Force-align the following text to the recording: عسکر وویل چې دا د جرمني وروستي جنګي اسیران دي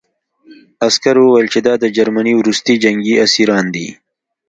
عسکر 0.87 1.15
وویل 1.19 1.47
چې 1.53 1.59
دا 1.67 1.73
د 1.83 1.85
جرمني 1.95 2.33
وروستي 2.37 2.75
جنګي 2.83 3.13
اسیران 3.25 3.65
دي 3.75 3.87